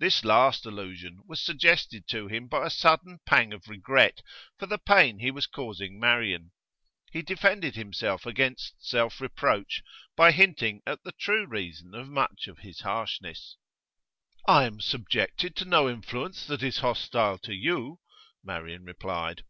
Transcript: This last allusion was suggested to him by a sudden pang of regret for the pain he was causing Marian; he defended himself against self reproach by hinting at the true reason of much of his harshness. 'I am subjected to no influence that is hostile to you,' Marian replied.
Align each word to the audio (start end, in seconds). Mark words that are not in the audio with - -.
This 0.00 0.24
last 0.24 0.66
allusion 0.66 1.20
was 1.28 1.40
suggested 1.40 2.08
to 2.08 2.26
him 2.26 2.48
by 2.48 2.66
a 2.66 2.68
sudden 2.68 3.20
pang 3.24 3.52
of 3.52 3.68
regret 3.68 4.22
for 4.58 4.66
the 4.66 4.76
pain 4.76 5.20
he 5.20 5.30
was 5.30 5.46
causing 5.46 6.00
Marian; 6.00 6.50
he 7.12 7.22
defended 7.22 7.76
himself 7.76 8.26
against 8.26 8.74
self 8.84 9.20
reproach 9.20 9.84
by 10.16 10.32
hinting 10.32 10.82
at 10.84 11.04
the 11.04 11.12
true 11.12 11.46
reason 11.46 11.94
of 11.94 12.08
much 12.08 12.48
of 12.48 12.58
his 12.58 12.80
harshness. 12.80 13.56
'I 14.48 14.64
am 14.64 14.80
subjected 14.80 15.54
to 15.54 15.64
no 15.64 15.88
influence 15.88 16.44
that 16.48 16.64
is 16.64 16.78
hostile 16.78 17.38
to 17.38 17.54
you,' 17.54 18.00
Marian 18.42 18.82
replied. 18.82 19.44